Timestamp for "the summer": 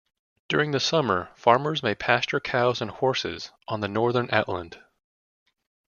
0.71-1.29